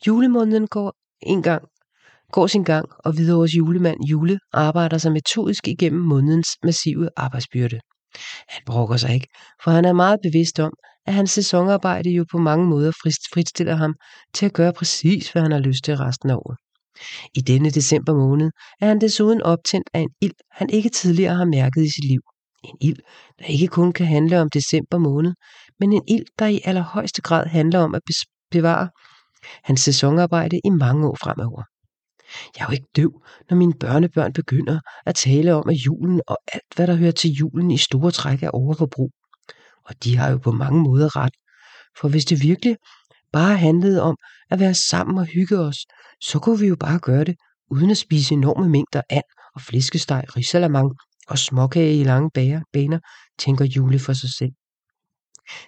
Julemåneden 0.07 0.67
går 0.67 0.95
en 1.23 1.43
gang 1.43 1.63
går 2.33 2.47
sin 2.47 2.65
gang, 2.65 2.87
og 3.05 3.13
Hvidovres 3.13 3.55
julemand 3.57 4.05
Jule 4.05 4.39
arbejder 4.53 4.99
sig 4.99 5.13
metodisk 5.13 5.69
igennem 5.69 6.03
månedens 6.03 6.49
massive 6.63 7.09
arbejdsbyrde. 7.17 7.81
Han 8.49 8.63
brokker 8.67 8.97
sig 8.97 9.15
ikke, 9.15 9.29
for 9.65 9.71
han 9.71 9.85
er 9.85 9.93
meget 9.93 10.19
bevidst 10.23 10.61
om, 10.61 10.73
at 11.07 11.15
hans 11.15 11.31
sæsonarbejde 11.31 12.11
jo 12.11 12.25
på 12.31 12.39
mange 12.39 12.67
måder 12.67 12.93
fritstiller 13.33 13.75
ham 13.75 13.95
til 14.35 14.47
at 14.47 14.53
gøre 14.53 14.73
præcis, 14.73 15.33
hvad 15.33 15.43
han 15.43 15.53
har 15.53 15.59
lyst 15.59 15.85
til 15.85 15.97
resten 15.97 16.31
af 16.31 16.35
året. 16.35 16.57
I 17.35 17.41
denne 17.41 17.71
december 17.71 18.15
måned 18.15 18.51
er 18.81 18.87
han 18.87 19.01
desuden 19.01 19.43
optændt 19.43 19.91
af 19.95 20.01
en 20.01 20.11
ild, 20.21 20.35
han 20.53 20.71
ikke 20.71 20.89
tidligere 20.89 21.35
har 21.35 21.45
mærket 21.45 21.85
i 21.85 21.91
sit 21.91 22.05
liv. 22.05 22.21
En 22.65 22.77
ild, 22.81 22.99
der 23.39 23.45
ikke 23.45 23.67
kun 23.67 23.93
kan 23.93 24.07
handle 24.07 24.41
om 24.41 24.51
december 24.51 24.99
måned, 24.99 25.33
men 25.81 25.93
en 25.93 26.03
ild, 26.09 26.27
der 26.39 26.47
i 26.47 26.61
allerhøjeste 26.65 27.23
grad 27.23 27.47
handler 27.47 27.81
om 27.81 27.95
at 27.95 28.03
bevare 28.51 28.89
hans 29.65 29.81
sæsonarbejde 29.81 30.61
i 30.65 30.71
mange 30.71 31.09
år 31.09 31.17
fremover. 31.23 31.63
Jeg 32.57 32.63
er 32.65 32.67
jo 32.69 32.73
ikke 32.73 32.87
døv, 32.97 33.23
når 33.51 33.57
mine 33.57 33.75
børnebørn 33.81 34.33
begynder 34.33 34.81
at 35.07 35.15
tale 35.15 35.55
om, 35.55 35.69
at 35.69 35.75
julen 35.75 36.21
og 36.27 36.39
alt, 36.53 36.75
hvad 36.77 36.87
der 36.87 36.95
hører 36.95 37.13
til 37.13 37.31
julen 37.31 37.71
i 37.71 37.79
store 37.79 38.11
træk 38.11 38.43
er 38.43 38.51
overforbrug. 38.51 39.11
Og 39.85 40.05
de 40.05 40.17
har 40.17 40.31
jo 40.31 40.39
på 40.39 40.53
mange 40.53 40.83
måder 40.83 41.17
ret. 41.17 41.35
For 42.01 42.09
hvis 42.09 42.25
det 42.25 42.43
virkelig 42.43 42.77
bare 43.33 43.57
handlede 43.57 44.03
om 44.03 44.17
at 44.51 44.61
være 44.61 44.75
sammen 44.75 45.19
og 45.19 45.25
hygge 45.25 45.59
os, 45.59 45.77
så 46.23 46.39
kunne 46.39 46.59
vi 46.59 46.67
jo 46.67 46.77
bare 46.77 46.99
gøre 46.99 47.25
det, 47.25 47.37
uden 47.71 47.91
at 47.91 47.97
spise 47.97 48.35
enorme 48.35 48.69
mængder 48.69 49.03
and 49.11 49.23
og 49.55 49.61
flæskesteg, 49.61 50.25
risalamang 50.37 50.91
og 51.29 51.39
småkage 51.39 52.01
i 52.01 52.05
lange 52.05 52.31
bager, 52.35 52.61
baner, 52.73 52.99
tænker 53.39 53.65
Jule 53.65 53.99
for 53.99 54.13
sig 54.13 54.31
selv. 54.39 54.53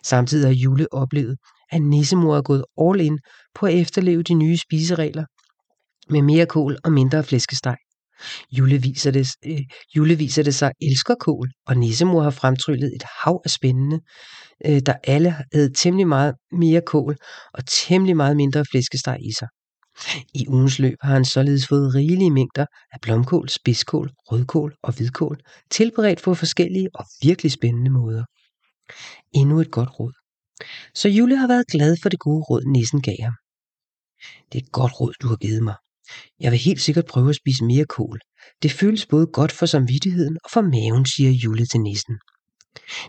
Samtidig 0.04 0.48
har 0.48 0.54
Jule 0.54 0.86
oplevet, 0.92 1.36
at 1.70 1.82
nissemor 1.82 2.36
er 2.36 2.42
gået 2.42 2.64
all 2.80 3.00
in 3.00 3.18
på 3.54 3.66
at 3.66 3.74
efterleve 3.74 4.22
de 4.22 4.34
nye 4.34 4.56
spiseregler 4.56 5.24
med 6.10 6.22
mere 6.22 6.46
kål 6.46 6.78
og 6.84 6.92
mindre 6.92 7.24
flæskesteg. 7.24 7.76
Jule 8.52 8.82
viser, 8.82 9.10
det, 9.10 9.28
øh, 9.46 9.60
Jule 9.96 10.14
viser 10.14 10.42
det 10.42 10.54
sig 10.54 10.72
elsker 10.82 11.14
kål, 11.14 11.50
og 11.66 11.76
nissemor 11.76 12.22
har 12.22 12.30
fremtryllet 12.30 12.94
et 12.94 13.02
hav 13.24 13.40
af 13.44 13.50
spændende, 13.50 14.00
øh, 14.66 14.80
der 14.86 14.94
alle 15.04 15.30
havde 15.52 15.72
temmelig 15.76 16.08
meget 16.08 16.34
mere 16.52 16.80
kål 16.86 17.16
og 17.54 17.62
temmelig 17.66 18.16
meget 18.16 18.36
mindre 18.36 18.64
flæskesteg 18.70 19.18
i 19.20 19.32
sig. 19.32 19.48
I 20.34 20.48
ugens 20.48 20.78
løb 20.78 20.96
har 21.00 21.12
han 21.12 21.24
således 21.24 21.68
fået 21.68 21.94
rigelige 21.94 22.30
mængder 22.30 22.66
af 22.92 23.00
blomkål, 23.02 23.48
spidskål, 23.48 24.10
rødkål 24.16 24.74
og 24.82 24.96
hvidkål, 24.96 25.40
tilberedt 25.70 26.22
på 26.22 26.34
forskellige 26.34 26.88
og 26.94 27.04
virkelig 27.22 27.52
spændende 27.52 27.90
måder. 27.90 28.24
Endnu 29.32 29.60
et 29.60 29.70
godt 29.70 30.00
råd. 30.00 30.12
Så 30.94 31.08
Jule 31.08 31.36
har 31.36 31.48
været 31.48 31.66
glad 31.66 31.96
for 32.02 32.08
det 32.08 32.18
gode 32.18 32.42
råd, 32.42 32.62
nissen 32.64 33.02
gav 33.02 33.16
ham. 33.22 33.34
Det 34.52 34.60
er 34.60 34.64
et 34.66 34.72
godt 34.72 35.00
råd, 35.00 35.12
du 35.22 35.28
har 35.28 35.36
givet 35.36 35.62
mig. 35.62 35.74
Jeg 36.40 36.52
vil 36.52 36.58
helt 36.58 36.80
sikkert 36.80 37.06
prøve 37.06 37.30
at 37.30 37.36
spise 37.36 37.64
mere 37.64 37.84
kål. 37.84 38.18
Det 38.62 38.72
føles 38.72 39.06
både 39.06 39.26
godt 39.26 39.52
for 39.52 39.66
samvittigheden 39.66 40.38
og 40.44 40.50
for 40.50 40.60
maven, 40.60 41.06
siger 41.06 41.30
Jule 41.30 41.66
til 41.66 41.80
nissen. 41.80 42.18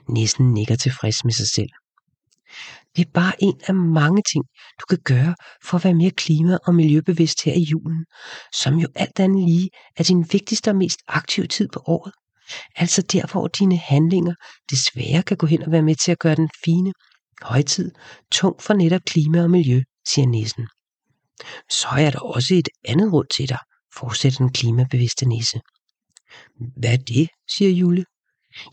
Nissen 0.09 0.53
nikker 0.53 0.75
tilfreds 0.75 1.23
med 1.25 1.33
sig 1.33 1.47
selv. 1.47 1.69
Det 2.95 3.05
er 3.07 3.11
bare 3.13 3.33
en 3.39 3.59
af 3.67 3.75
mange 3.75 4.21
ting, 4.31 4.43
du 4.81 4.85
kan 4.89 4.97
gøre 5.03 5.35
for 5.65 5.77
at 5.77 5.83
være 5.83 5.93
mere 5.93 6.11
klima- 6.11 6.57
og 6.67 6.75
miljøbevidst 6.75 7.43
her 7.43 7.53
i 7.53 7.63
julen, 7.63 8.05
som 8.53 8.75
jo 8.75 8.87
alt 8.95 9.19
andet 9.19 9.49
lige 9.49 9.69
er 9.97 10.03
din 10.03 10.25
vigtigste 10.31 10.69
og 10.69 10.75
mest 10.75 10.99
aktive 11.07 11.47
tid 11.47 11.67
på 11.73 11.83
året. 11.85 12.13
Altså 12.75 13.01
der, 13.01 13.31
hvor 13.31 13.47
dine 13.47 13.77
handlinger 13.77 14.33
desværre 14.71 15.23
kan 15.23 15.37
gå 15.37 15.47
hen 15.47 15.63
og 15.63 15.71
være 15.71 15.81
med 15.81 15.95
til 15.95 16.11
at 16.11 16.19
gøre 16.19 16.35
den 16.35 16.49
fine 16.65 16.93
højtid 17.41 17.91
tung 18.31 18.61
for 18.61 18.73
netop 18.73 19.01
klima 19.05 19.43
og 19.43 19.49
miljø, 19.49 19.81
siger 20.07 20.27
nissen. 20.27 20.67
Så 21.69 21.87
er 21.91 22.09
der 22.09 22.19
også 22.19 22.53
et 22.53 22.69
andet 22.85 23.13
råd 23.13 23.25
til 23.35 23.49
dig, 23.49 23.59
fortsætter 23.97 24.37
den 24.37 24.51
klimabevidste 24.51 25.25
nisse. 25.25 25.61
Hvad 26.77 26.93
er 26.93 26.97
det, 26.97 27.29
siger 27.57 27.71
Jule. 27.71 28.05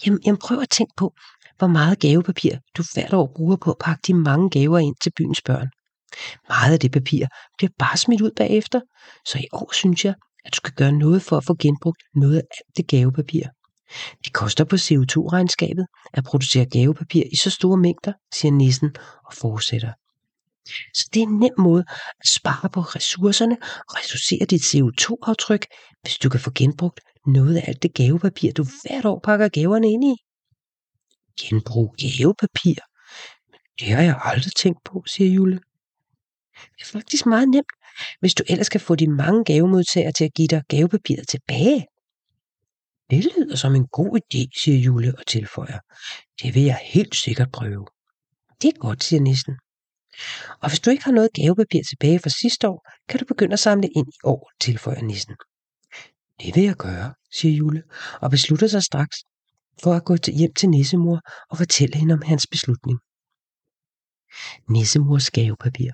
Jamen, 0.07 0.21
jamen 0.27 0.39
prøv 0.39 0.59
at 0.61 0.71
tænke 0.71 0.93
på, 0.97 1.15
hvor 1.59 1.67
meget 1.67 2.01
gavepapir 2.01 2.57
du 2.77 2.83
hvert 2.95 3.13
år 3.13 3.33
bruger 3.37 3.57
på 3.57 3.71
at 3.71 3.77
pakke 3.81 4.03
de 4.07 4.15
mange 4.15 4.51
gaver 4.51 4.79
ind 4.79 4.97
til 5.03 5.13
byens 5.17 5.43
børn. 5.43 5.69
Meget 6.49 6.73
af 6.73 6.81
det 6.81 6.93
papir 6.93 7.27
bliver 7.59 7.71
bare 7.79 7.97
smidt 7.97 8.21
ud 8.21 8.31
bagefter, 8.37 8.81
så 9.27 9.39
i 9.39 9.47
år 9.53 9.73
synes 9.75 10.05
jeg, 10.05 10.15
at 10.45 10.55
du 10.55 10.57
skal 10.57 10.73
gøre 10.73 10.93
noget 10.93 11.23
for 11.23 11.37
at 11.37 11.45
få 11.45 11.55
genbrugt 11.61 12.03
noget 12.15 12.37
af 12.37 12.43
alt 12.51 12.77
det 12.77 12.87
gavepapir. 12.87 13.43
Det 14.25 14.33
koster 14.33 14.65
på 14.65 14.77
CO2-regnskabet 14.77 15.87
at 16.13 16.25
producere 16.25 16.67
gavepapir 16.67 17.23
i 17.33 17.37
så 17.37 17.51
store 17.51 17.77
mængder, 17.77 18.13
siger 18.35 18.53
nissen 18.53 18.97
og 19.27 19.35
fortsætter. 19.35 19.93
Så 20.95 21.09
det 21.15 21.23
er 21.23 21.27
en 21.27 21.39
nem 21.39 21.53
måde 21.59 21.85
at 22.21 22.29
spare 22.29 22.71
på 22.71 22.81
ressourcerne 22.81 23.57
og 23.63 23.95
reducere 23.99 24.47
dit 24.47 24.63
CO2-aftryk, 24.63 25.67
hvis 26.03 26.19
du 26.19 26.29
kan 26.29 26.41
få 26.41 26.51
genbrugt 26.55 27.01
noget 27.27 27.57
af 27.57 27.65
alt 27.67 27.83
det 27.83 27.95
gavepapir, 27.95 28.53
du 28.53 28.65
hvert 28.83 29.05
år 29.05 29.21
pakker 29.25 29.49
gaverne 29.49 29.91
ind 29.91 30.05
i. 30.05 30.15
Genbrug 31.41 31.95
gavepapir? 31.99 32.75
Det 33.79 33.89
har 33.89 34.03
jeg 34.03 34.21
aldrig 34.25 34.53
tænkt 34.53 34.85
på, 34.85 35.03
siger 35.07 35.31
Jule. 35.31 35.61
Det 36.55 36.81
er 36.81 36.87
faktisk 36.93 37.27
meget 37.27 37.49
nemt, 37.49 37.73
hvis 38.21 38.35
du 38.35 38.43
ellers 38.49 38.69
kan 38.69 38.81
få 38.81 38.95
de 38.95 39.09
mange 39.09 39.45
gavemodtagere 39.45 40.13
til 40.13 40.25
at 40.25 40.35
give 40.35 40.49
dig 40.49 40.63
gavepapiret 40.69 41.29
tilbage. 41.29 41.87
Det 43.11 43.25
lyder 43.25 43.57
som 43.57 43.75
en 43.75 43.87
god 43.87 44.19
idé, 44.19 44.61
siger 44.63 44.79
Jule 44.79 45.15
og 45.19 45.27
tilføjer. 45.27 45.79
Det 46.43 46.55
vil 46.55 46.63
jeg 46.63 46.81
helt 46.83 47.15
sikkert 47.15 47.53
prøve. 47.53 47.87
Det 48.63 48.69
er 48.69 48.79
godt, 48.79 49.05
siger 49.05 49.21
nissen. 49.21 49.57
Og 50.63 50.69
hvis 50.69 50.81
du 50.81 50.91
ikke 50.91 51.05
har 51.05 51.13
noget 51.13 51.31
gavepapir 51.35 51.83
tilbage 51.83 52.19
fra 52.19 52.31
sidste 52.31 52.69
år, 52.69 52.87
kan 53.09 53.21
du 53.21 53.25
begynde 53.25 53.53
at 53.53 53.59
samle 53.59 53.89
ind 53.89 54.09
i 54.09 54.19
år, 54.25 54.51
tilføjer 54.61 55.03
nissen. 55.03 55.35
Det 56.41 56.57
vil 56.57 56.65
jeg 56.65 56.77
gøre, 56.77 57.15
siger 57.33 57.57
Jule, 57.57 57.83
og 58.21 58.31
beslutter 58.31 58.67
sig 58.67 58.83
straks 58.83 59.17
for 59.83 59.95
at 59.95 60.05
gå 60.05 60.17
hjem 60.27 60.55
til 60.55 60.69
nissemor 60.69 61.21
og 61.51 61.57
fortælle 61.59 61.97
hende 61.97 62.15
om 62.15 62.23
hans 62.23 62.47
beslutning. 62.51 62.99
Nissemors 64.69 65.31
gavepapir 65.31 65.91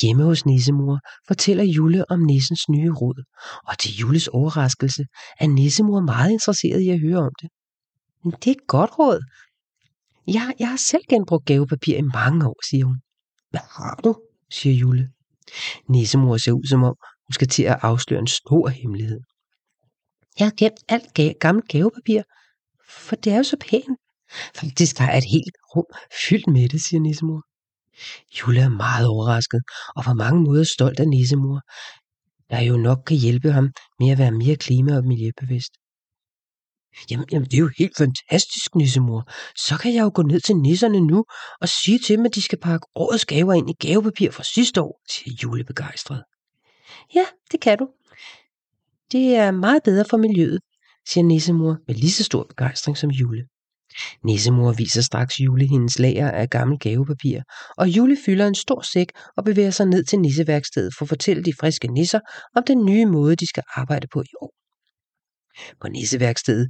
Hjemme 0.00 0.24
hos 0.24 0.46
nissemor 0.46 0.98
fortæller 1.28 1.64
Jule 1.64 2.10
om 2.10 2.20
nissens 2.20 2.68
nye 2.68 2.92
råd, 2.92 3.24
og 3.68 3.78
til 3.78 3.96
Jules 3.96 4.28
overraskelse 4.28 5.04
er 5.40 5.46
nissemor 5.46 6.00
meget 6.00 6.30
interesseret 6.30 6.80
i 6.80 6.88
at 6.88 7.00
høre 7.00 7.18
om 7.18 7.32
det. 7.42 7.50
Men 8.24 8.32
det 8.32 8.46
er 8.46 8.54
et 8.54 8.66
godt 8.66 8.98
råd. 8.98 9.20
Jeg, 10.26 10.54
jeg 10.58 10.68
har 10.68 10.76
selv 10.76 11.02
genbrugt 11.08 11.46
gavepapir 11.46 11.96
i 11.96 12.02
mange 12.02 12.46
år, 12.46 12.58
siger 12.70 12.84
hun. 12.84 13.00
Hvad 13.56 13.68
har 13.70 14.00
du? 14.04 14.14
siger 14.50 14.74
Jule. 14.74 15.10
Nissemor 15.88 16.36
ser 16.36 16.52
ud 16.52 16.64
som 16.64 16.82
om, 16.82 16.94
hun 17.26 17.32
skal 17.32 17.48
til 17.48 17.62
at 17.62 17.78
afsløre 17.82 18.20
en 18.20 18.26
stor 18.26 18.68
hemmelighed. 18.68 19.20
Jeg 20.38 20.46
har 20.46 20.54
gemt 20.56 20.80
alt 20.88 21.08
ga- 21.18 21.38
gammelt 21.40 21.68
gavepapir, 21.68 22.22
for 23.06 23.16
det 23.16 23.32
er 23.32 23.36
jo 23.36 23.42
så 23.42 23.56
pænt. 23.60 23.98
Faktisk 24.60 24.98
har 24.98 25.08
jeg 25.08 25.18
et 25.18 25.30
helt 25.34 25.56
rum 25.76 25.84
fyldt 26.28 26.46
med 26.46 26.68
det, 26.68 26.80
siger 26.82 27.00
nissemor. 27.00 27.42
Jule 28.36 28.60
er 28.60 28.68
meget 28.68 29.06
overrasket 29.06 29.62
og 29.96 30.04
på 30.04 30.12
mange 30.14 30.40
måder 30.42 30.64
stolt 30.64 31.00
af 31.00 31.08
nissemor, 31.08 31.60
der 32.50 32.60
jo 32.60 32.76
nok 32.76 32.98
kan 33.06 33.16
hjælpe 33.16 33.52
ham 33.52 33.70
med 34.00 34.10
at 34.10 34.18
være 34.18 34.32
mere 34.32 34.56
klima- 34.56 34.96
og 34.96 35.04
miljøbevidst. 35.04 35.72
Jamen, 37.10 37.26
jamen, 37.32 37.48
det 37.50 37.54
er 37.54 37.58
jo 37.58 37.70
helt 37.78 37.96
fantastisk, 37.96 38.74
nissemor. 38.74 39.30
Så 39.56 39.78
kan 39.82 39.94
jeg 39.94 40.02
jo 40.02 40.10
gå 40.14 40.22
ned 40.22 40.40
til 40.40 40.56
nisserne 40.56 41.00
nu 41.00 41.24
og 41.60 41.68
sige 41.68 41.98
til 41.98 42.16
dem, 42.16 42.26
at 42.26 42.34
de 42.34 42.42
skal 42.42 42.58
pakke 42.58 42.86
årets 42.94 43.24
gaver 43.24 43.54
ind 43.54 43.70
i 43.70 43.86
gavepapir 43.86 44.30
fra 44.30 44.42
sidste 44.42 44.82
år, 44.82 45.00
siger 45.10 45.36
Jule 45.42 45.64
begejstret. 45.64 46.22
Ja, 47.14 47.24
det 47.52 47.60
kan 47.60 47.78
du. 47.78 47.88
Det 49.12 49.34
er 49.34 49.50
meget 49.50 49.82
bedre 49.82 50.04
for 50.10 50.16
miljøet, 50.16 50.60
siger 51.08 51.24
nissemor 51.24 51.76
med 51.86 51.94
lige 51.94 52.12
så 52.12 52.24
stor 52.24 52.46
begejstring 52.48 52.98
som 52.98 53.10
Jule. 53.10 53.46
Nissemor 54.24 54.72
viser 54.72 55.02
straks 55.02 55.40
Jule 55.40 55.66
hendes 55.66 55.98
lager 55.98 56.30
af 56.30 56.50
gammel 56.50 56.78
gavepapir, 56.78 57.40
og 57.76 57.88
Jule 57.88 58.16
fylder 58.24 58.46
en 58.46 58.54
stor 58.54 58.80
sæk 58.80 59.08
og 59.36 59.44
bevæger 59.44 59.70
sig 59.70 59.86
ned 59.86 60.04
til 60.04 60.18
nisseværkstedet 60.18 60.94
for 60.98 61.04
at 61.04 61.08
fortælle 61.08 61.42
de 61.44 61.52
friske 61.60 61.88
nisser 61.88 62.20
om 62.56 62.62
den 62.66 62.84
nye 62.84 63.06
måde, 63.06 63.36
de 63.36 63.46
skal 63.46 63.62
arbejde 63.76 64.06
på 64.12 64.22
i 64.22 64.34
år. 64.40 64.52
På 65.80 65.88
nisseværkstedet 65.88 66.68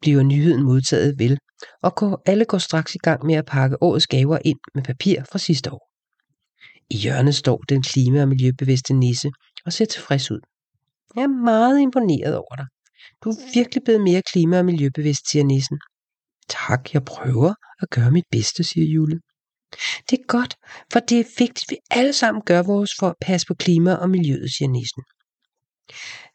bliver 0.00 0.22
nyheden 0.22 0.62
modtaget 0.62 1.18
vel, 1.18 1.38
og 1.82 1.94
går, 1.94 2.22
alle 2.26 2.44
går 2.44 2.58
straks 2.58 2.94
i 2.94 2.98
gang 2.98 3.26
med 3.26 3.34
at 3.34 3.46
pakke 3.46 3.82
årets 3.82 4.06
gaver 4.06 4.38
ind 4.44 4.58
med 4.74 4.82
papir 4.82 5.24
fra 5.32 5.38
sidste 5.38 5.72
år. 5.72 5.90
I 6.90 6.96
hjørnet 6.96 7.34
står 7.34 7.58
den 7.68 7.82
klima- 7.82 8.22
og 8.22 8.28
miljøbevidste 8.28 8.94
nisse 8.94 9.30
og 9.66 9.72
ser 9.72 9.84
tilfreds 9.84 10.30
ud. 10.30 10.40
Jeg 11.16 11.22
er 11.22 11.42
meget 11.44 11.80
imponeret 11.80 12.36
over 12.36 12.56
dig. 12.56 12.66
Du 13.24 13.30
er 13.30 13.54
virkelig 13.54 13.82
blevet 13.84 14.00
mere 14.00 14.22
klima- 14.32 14.58
og 14.58 14.64
miljøbevidst, 14.64 15.30
siger 15.30 15.44
nissen. 15.44 15.78
Tak, 16.48 16.94
jeg 16.94 17.04
prøver 17.04 17.54
at 17.82 17.90
gøre 17.90 18.10
mit 18.10 18.24
bedste, 18.30 18.64
siger 18.64 18.86
Jule. 18.86 19.20
Det 20.10 20.18
er 20.18 20.26
godt, 20.28 20.54
for 20.92 21.00
det 21.00 21.20
er 21.20 21.24
vigtigt, 21.38 21.64
at 21.64 21.70
vi 21.70 21.76
alle 21.90 22.12
sammen 22.12 22.42
gør 22.46 22.62
vores 22.62 22.90
for 22.98 23.08
at 23.08 23.14
passe 23.20 23.46
på 23.46 23.54
klima 23.54 23.94
og 23.94 24.10
miljøet, 24.10 24.50
siger 24.56 24.68
nissen. 24.68 25.02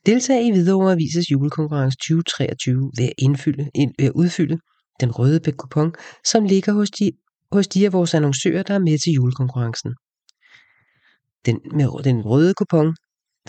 Deltag 0.05 0.46
i 0.46 0.51
Hvidovre 0.51 0.91
Avises 0.91 1.31
julekonkurrence 1.31 1.98
2023 1.98 2.91
ved 2.98 3.05
at, 3.05 3.13
indfylde, 3.17 3.70
ind, 3.75 3.93
ved 4.00 4.05
at 4.05 4.12
udfylde 4.12 4.58
den 5.01 5.12
røde 5.12 5.51
kupon, 5.51 5.93
som 6.25 6.43
ligger 6.43 6.74
hos 6.74 6.91
de, 6.91 7.12
hos 7.51 7.67
de 7.67 7.86
af 7.86 7.93
vores 7.93 8.13
annoncører, 8.13 8.63
der 8.63 8.74
er 8.74 8.79
med 8.79 8.98
til 8.98 9.13
julekonkurrencen. 9.13 9.91
Den, 11.46 11.60
med 11.77 12.03
den 12.03 12.22
røde 12.22 12.53
kupon, 12.53 12.96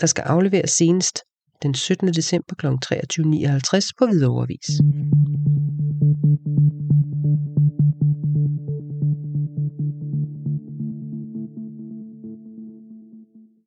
der 0.01 0.07
skal 0.07 0.21
afleveres 0.21 0.71
senest 0.71 1.19
den 1.63 1.73
17. 1.73 2.07
december 2.07 2.55
kl. 2.55 2.67
23.59 2.67 3.89
på 3.99 4.05
Hvidovre 4.05 4.43
Avis. 4.43 4.69